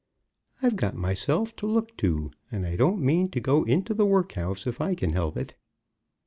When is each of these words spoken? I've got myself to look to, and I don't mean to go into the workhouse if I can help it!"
I've 0.63 0.77
got 0.77 0.95
myself 0.95 1.55
to 1.57 1.67
look 1.67 1.95
to, 1.97 2.31
and 2.51 2.65
I 2.65 2.75
don't 2.75 2.99
mean 3.03 3.29
to 3.29 3.39
go 3.39 3.63
into 3.65 3.93
the 3.93 4.03
workhouse 4.03 4.65
if 4.65 4.81
I 4.81 4.95
can 4.95 5.13
help 5.13 5.37
it!" 5.37 5.53